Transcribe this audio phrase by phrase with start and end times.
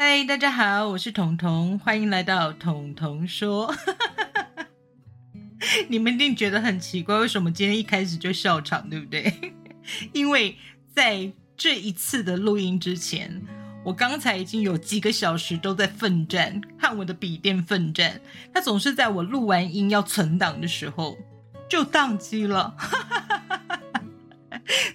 [0.00, 3.74] 嗨，大家好，我是彤彤，欢迎来到彤彤说。
[5.90, 9.34] 你们一定觉得很奇怪，为什么今天一开始就笑场，对不对？
[10.14, 10.56] 因为
[10.94, 13.42] 在这一次的录音之前，
[13.84, 18.20] 我刚才已经有几个小时都在奋战，和我的笔电奋战。
[18.54, 21.18] 它总是在我录完音要存档的时候
[21.68, 22.76] 就宕机了，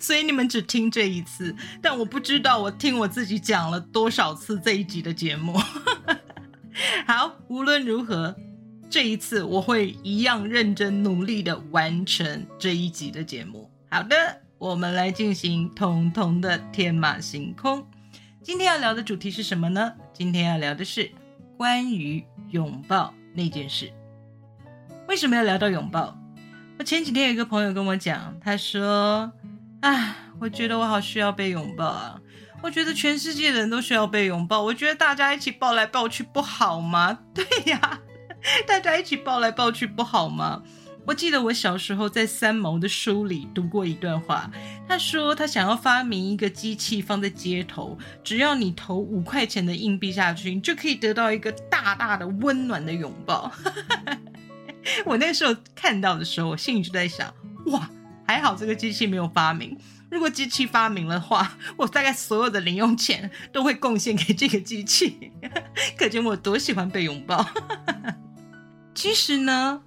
[0.03, 5.57] 所以你们只听这一次，但我不知道我听我自己讲了多少次这一集的节目。
[7.07, 8.35] 好，无论如何。
[8.89, 13.71] 这一次我会一样认真努力的完成这一集的节目。
[13.89, 14.16] 好的，
[14.59, 17.88] 我们来进行彤彤的天马行空。
[18.43, 19.93] 今天要聊的主题是什么呢？
[20.13, 21.09] 今天要聊的是
[21.57, 23.90] 关于拥抱那件事。
[25.07, 26.15] 为什么要聊到拥抱？
[26.77, 29.32] 我前几天有一个朋友跟我讲，他说
[29.84, 32.17] ：“啊，我觉得我好需要被拥抱啊！
[32.62, 34.62] 我觉得全世界的人都需要被拥抱。
[34.62, 37.99] 我觉得大家一起抱来抱去不好吗？” 对呀。
[38.65, 40.63] 大家一起抱来抱去不好吗？
[41.05, 44.49] 我记得我小时候在三毛的书里读过一段话，
[44.87, 53.51] 他说他想要发明一个机器放在街头，只要你投五块钱的硬币下去，你就可以得到一个大大的温暖的拥抱。
[55.05, 57.34] 我那时候看到的时候，我心里就在想：
[57.67, 57.89] 哇，
[58.26, 59.77] 还好这个机器没有发明。
[60.10, 65.31] 如果机器发明的话， 我大概所有的零用钱都会贡献给这个机器。
[65.97, 67.46] 可见我多喜欢被拥抱。
[68.94, 69.81] 其实呢，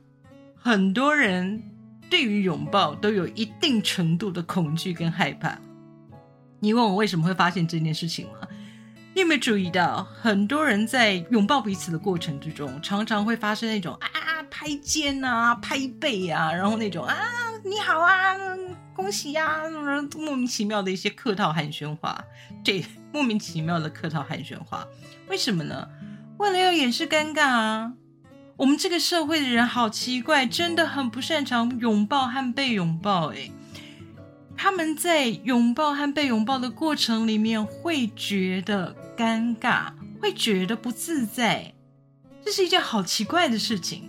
[0.57, 1.62] 很多人
[2.11, 5.57] 对于拥抱都有一定程度的恐惧跟害怕。
[6.59, 8.48] 你问我为什么会发现这件事情吗？
[9.14, 17.17] 你有没有注意到，很多人在拥抱彼此的过程之中，常常会发生那种啊拍肩啊、拍背啊，然后那种啊
[17.69, 18.37] 你好啊、
[18.95, 19.63] 恭喜呀，
[20.17, 22.25] 莫名其妙的一些客套寒暄话。
[22.63, 24.87] 对，莫名其妙的客套寒暄话，
[25.27, 25.89] 为什么呢？
[26.39, 27.93] 为了要掩饰尴尬啊。
[28.57, 33.27] 我们这个社会的人好奇怪，真的很不擅长拥抱和被拥抱。
[33.31, 33.51] 诶，
[34.57, 41.75] 他们在拥抱和被拥抱的过程里面会觉得尴尬，会觉得不自在，
[42.45, 44.09] 这是一件好奇怪的事情。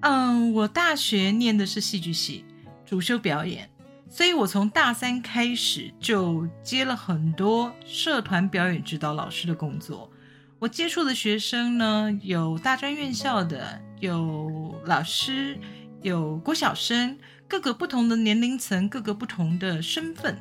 [0.00, 2.44] 嗯，我大学念的是戏剧系，
[2.86, 3.68] 主修表演，
[4.08, 10.10] 所以我从大三开始就接了很多社团表演指导老师的工作。
[10.58, 15.58] 我接触的学生呢，有大专院校的，有老师，
[16.02, 20.38] 有国小生，各个不同的年龄层，各个不同的身份。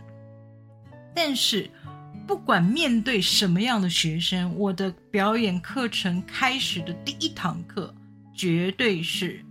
[1.14, 1.70] 但是，
[2.26, 7.94] 不管面对什么样的学生，我的表演课程开始的第一堂课，
[8.34, 9.44] 绝对是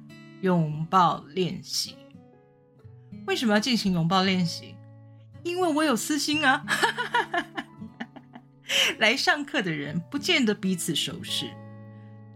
[0.42, 1.96] 拥抱练习。
[3.26, 4.74] 为什么要进行拥抱练习？
[5.42, 6.64] 因为我有私心啊。
[8.98, 11.50] 来上课的人不见得彼此熟识，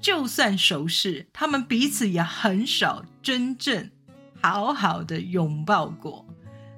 [0.01, 3.91] 就算熟识，他们彼此也很少真正
[4.41, 6.27] 好好的拥抱过。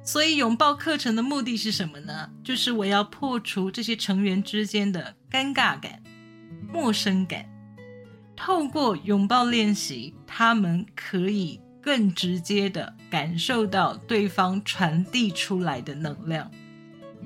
[0.03, 2.31] 所以，拥抱课程的目的是什么呢？
[2.43, 6.03] 就是我要破除这些成员之间的尴尬感、
[6.73, 7.49] 陌生感。
[8.37, 16.51] 透过拥抱练习，他们可以更直接的感受到对方传递出来的能量。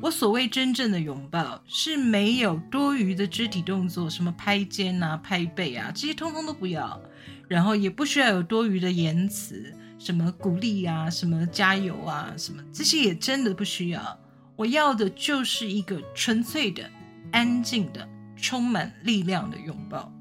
[0.01, 7.01] 我所谓真正的拥抱，是没有多余的肢体动作，什么拍肩啊、拍背啊，这些通通都不要。
[7.49, 14.19] 然后也不需要有多余的言辞，什么鼓励啊、什么加油啊、什么这些也真的不需要。
[14.55, 16.89] 我要的就是一个纯粹的、
[17.33, 20.13] 安静的、充满力量的拥抱，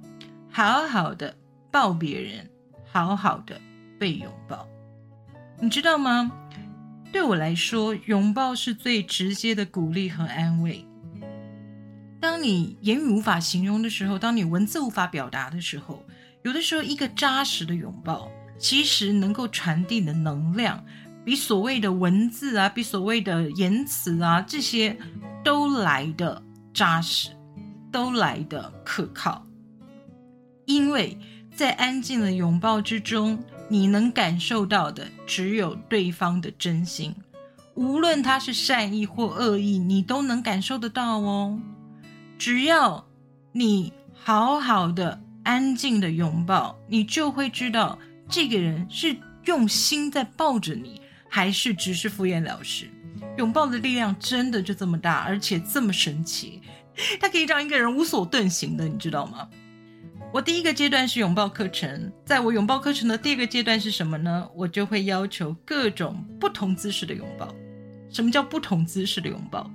[0.57, 1.35] 好好的
[1.69, 2.49] 抱别人，
[2.91, 3.61] 好好的
[3.99, 4.67] 被拥抱。
[5.61, 6.31] 你知道吗？
[7.13, 10.83] 对我来说，拥抱是最直接的鼓励和安慰。
[12.19, 16.03] 当你言语无法形容的时候，当你文字无法表达的时候，
[16.41, 18.27] 有的时候一个扎实的拥抱，
[18.57, 20.83] 其实能够传递的能量，
[21.23, 24.97] 比所谓的文字啊，比所谓的言辞啊，这些
[25.43, 26.41] 都来的
[26.73, 27.29] 扎实，
[27.91, 29.46] 都来的可靠。
[30.67, 31.17] 因为
[31.55, 33.43] 在安静的拥抱之中。
[33.69, 37.13] 你能感受到的只有对方的真心，
[37.73, 41.59] 无论他是善意或恶意，你都能感受得到哦。
[42.37, 43.05] 只要
[43.51, 47.99] 你好好的、安静的拥抱，你就会知道
[48.29, 52.89] 这个人是用心在抱着你，还是只是敷衍了事。
[53.37, 56.61] 拥抱的力量真的就这么大，而且这么神奇，
[57.19, 59.49] 它可以让一个人无所遁形的，你知道吗？
[60.33, 64.47] 我第一个阶段是拥抱课程，在我拥抱课程的第二个阶段是什么呢？
[64.53, 67.53] 我就会要求各种不同姿势的拥抱。
[68.09, 69.69] 什么叫不同姿势的拥抱？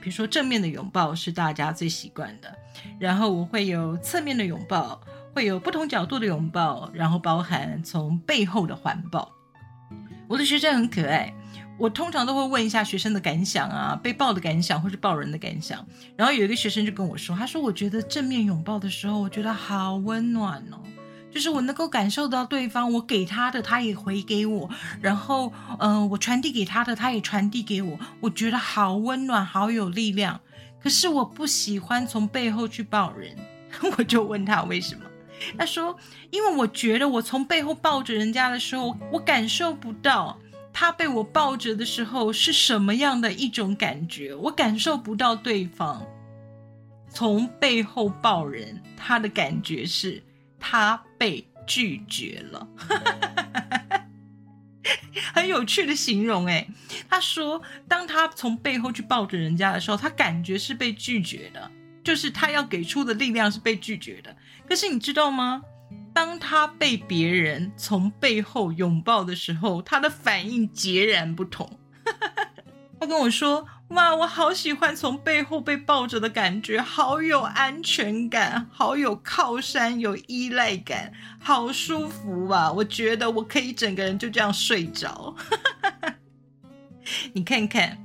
[0.00, 2.56] 比如说正面的拥抱是大家最习惯的，
[3.00, 5.00] 然后我会有侧面的拥抱，
[5.34, 9.32] 会有不同角度的拥抱，然后包含从背后的环抱。
[10.28, 11.34] 我的学生很可爱，
[11.78, 15.86] 我通常都会问一下学生的感想啊，被抱的感想或是抱人的感想。
[16.16, 20.78] 然后有一个学生就跟我说，他说我觉得正面拥抱的时候，我觉得好温暖哦。
[21.30, 24.70] 就是我能够感受到对方，我给他的，他也回给我，
[25.02, 30.40] 然后，嗯，我传递给他的，他也传递给我，我觉得好温暖，好有力量。
[30.82, 33.36] 可是我不喜欢从背后去抱人，
[33.98, 35.02] 我就问他为什么，
[35.58, 35.94] 他说，
[36.30, 40.38] 因为我觉得我从背后抱着人家的时候，我感受不到
[40.78, 46.06] 他被我抱着的时候是什么样的一种感觉，我感受不到对方
[47.08, 50.22] 从背后抱人，他的感觉是。
[50.58, 52.66] 他被拒绝了，
[55.32, 56.66] 很有趣的形容哎。
[57.08, 61.70] 他说，当他从背后去抱着人家的时候，他感觉是被拒绝的，
[62.02, 64.36] 就是他要给出的力量是被拒绝的。
[64.68, 65.62] 可是你知道吗？
[66.16, 71.78] 当他被别人从背后拥抱的时候，他的反应截然不同。
[72.98, 73.68] 他跟我说。
[73.90, 82.72] 哇，我好喜欢从背后被抱着的感觉，好有安全感，好有靠山，有依赖感，好舒服啊！
[82.72, 85.36] 我觉得我可以整个人就这样睡着。
[87.32, 87.96] 你看看，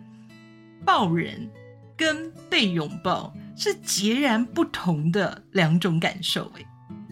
[0.86, 1.50] 抱人
[1.98, 6.68] 跟被拥抱是截然不同的两种感受诶，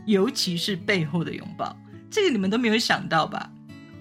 [0.09, 1.75] 尤其是背后的拥抱，
[2.09, 3.51] 这个你们都没有想到吧？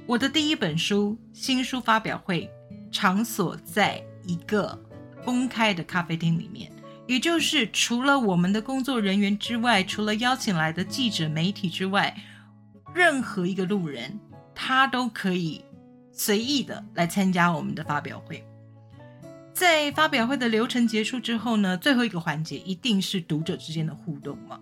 [0.06, 2.50] 我的第一本书新书发表会
[2.90, 4.02] 场所在。
[4.28, 4.78] 一个
[5.24, 6.70] 公开的咖啡厅里面，
[7.06, 12.14] 也就是除了我们的工作人员之外，除了邀请来的记者、媒体之外，
[12.94, 14.20] 任何一个路人，
[14.54, 15.64] 他都可以
[16.12, 18.44] 随意的来参加我们的发表会。
[19.58, 24.58] 在发表会的流程结束之后呢，最后一个环节一定是读者之间的互动嘛，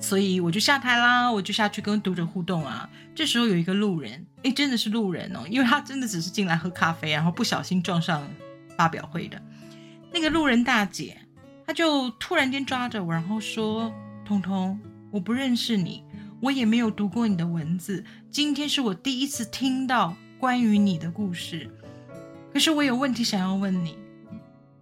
[0.00, 2.90] 所以我就下台啦，我就下去跟读者互动啊。
[3.14, 8.28] 这时候有一个路人，诶，真的是路人哦，因为他真的只是进来喝咖啡，然后不小心撞上。
[8.76, 9.38] 发表会的
[10.10, 11.18] 那个路人大姐，
[11.66, 13.92] 她就突然间抓着我，然后说
[14.24, 14.80] ：“彤彤，
[15.10, 16.02] 我不认识你，
[16.40, 21.68] 我也没有读过你的文字，今天是我第一次听到关于你的故事。
[22.54, 23.98] 可是我有问题想要问你，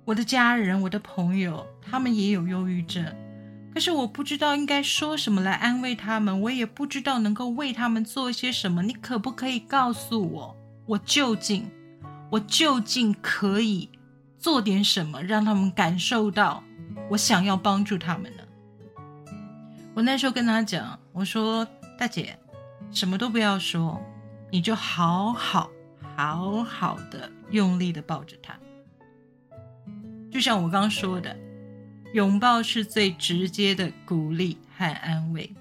[0.08, 3.04] 我的家人、我的朋友，他们也有忧郁症，
[3.74, 8.82] 可是我不知道应该说什么来安慰他们，我也不知道能够为他们做些什么。
[8.82, 10.56] 你可不可以告诉我，
[10.86, 11.70] 我究竟？”
[12.30, 13.90] 我究竟可以
[14.38, 16.64] 做点什么，让他们感受到
[17.10, 18.42] 我想要帮助他们呢？
[19.92, 21.68] 我那时候跟他讲，我说
[21.98, 22.38] ：“大姐，
[22.90, 24.02] 什么都不要说，
[24.50, 25.70] 你就好好
[26.16, 28.58] 好好的用力的抱着他。
[30.30, 31.36] 就像我刚刚说的，
[32.12, 35.54] 拥抱是最直接的鼓励和安慰，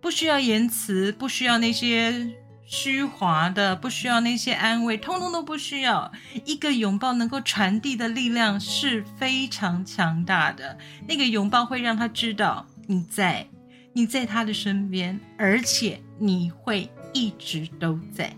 [0.00, 2.30] 不需要言辞，不需要那些。”
[2.70, 6.12] 虚华的，不需要那些安慰，通通都不需要。
[6.44, 10.76] 一个拥抱能够传递的力量是非常强大的。
[11.08, 13.48] 那个拥抱会让他知道你在，
[13.94, 18.36] 你在他的身边，而且你会一直都在。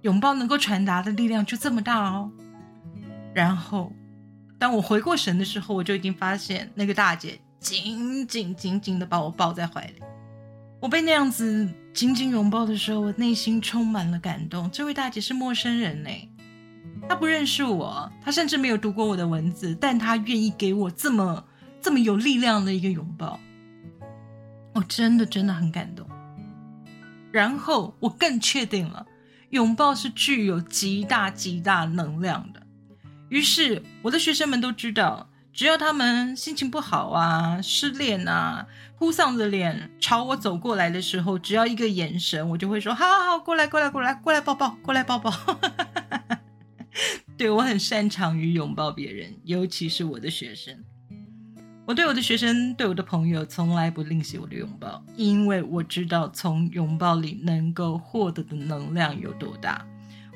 [0.00, 2.32] 拥抱能够传达的力量就这么大哦。
[3.34, 3.92] 然后，
[4.64, 10.02] 当我回过神的时候，我就已经发现那个大姐紧紧紧紧的把我抱在怀里。
[10.80, 14.70] 我被那样子紧紧拥抱的时候，我内心充满了感动。
[14.70, 16.08] 这位大姐是陌生人呢，
[17.06, 21.44] 她不认识我，她甚至没有读过我的文字，但她愿意给我这么
[21.82, 23.38] 这么有力量的一个拥抱，
[24.72, 26.08] 我真的真的很感动。
[27.30, 29.04] 然后我更确定了，
[29.50, 32.63] 拥抱是具有极大极大能量的。
[33.34, 35.28] 于是我的学生们都知道。
[35.52, 45.32] 只要他们心情不好啊、失恋啊、哭丧着脸朝我走过来的时候，只要一个眼神，我就会说：“好好好，过来，过来，过来，过来抱抱，过来抱抱。”
[47.36, 50.76] 对我很擅长于拥抱别人，尤其是我的学生。
[51.86, 59.84] 我对我的学生、对我的朋友，从来不吝惜我的拥抱，因为我知道从拥抱里能够获得的能量有多大。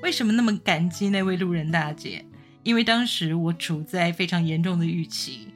[0.03, 2.25] 为什么那么感激那位路人大姐？
[2.69, 5.49] 因为当时我处在非常严重的预期，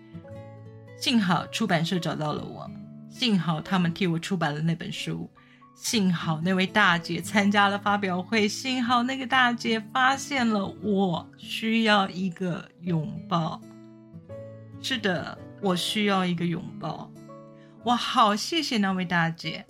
[0.99, 2.71] 幸好出版社找到了我，
[3.11, 5.29] 幸好他们替我出版了那本书，
[5.75, 13.61] 幸好那位大姐参加了发表会，幸好那个大姐发现了我需要一个拥抱。
[14.81, 17.13] 是的，我需要一个拥抱。
[17.85, 19.67] 我好谢谢那位大姐，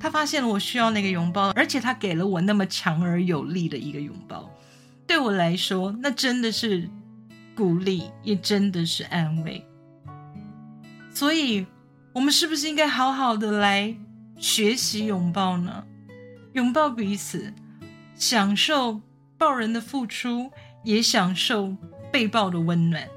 [0.00, 4.50] 她发现了我需要那个拥抱，而且她给了我那么强而有力的一个拥抱。
[5.10, 6.88] 对我来说，那真的是
[7.56, 9.66] 鼓励，也真的是安慰。
[11.12, 11.66] 所以，
[12.12, 13.92] 我们是不是应该好好的来
[14.36, 15.84] 学习拥抱呢？
[16.52, 17.52] 拥抱彼此，
[18.14, 19.00] 享受
[19.36, 20.48] 抱人的付出，
[20.84, 21.76] 也享受
[22.12, 23.08] 被抱的温暖。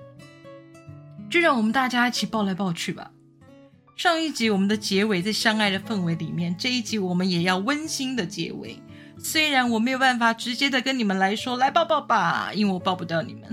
[1.29, 3.11] 就让我们大家一起抱来抱去吧。
[3.95, 8.81] 上一集我们的结尾在相爱的氛围里面，这一集我们也要温馨的结尾。
[9.17, 13.49] 虽然我没有办法直接的跟你们来说来抱抱吧，因为我抱不到你们，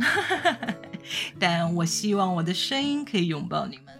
[1.38, 3.94] 但我希望我的声音可以拥抱你们。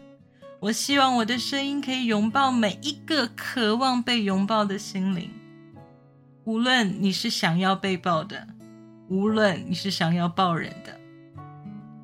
[0.61, 5.31] 我希望我的声音可以拥抱每一个渴望被拥抱的心灵。
[6.45, 8.47] 无论你是想要被抱的，
[9.09, 10.99] 无论你是想要抱人的，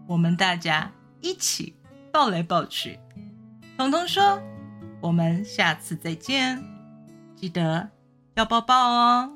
[0.07, 1.75] 我们大家一起
[2.11, 2.99] 抱来抱去。
[3.77, 4.41] 彤彤说
[5.03, 6.63] ：“我们下次再见，
[7.35, 7.91] 记得
[8.37, 9.36] 要抱抱哦。”